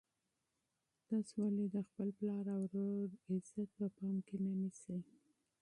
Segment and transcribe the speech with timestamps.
[1.07, 4.97] تاسو ولې د خپل پلار او ورور وقار په پام کې نه نیسئ؟